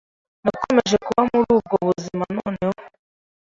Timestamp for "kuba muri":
1.05-1.47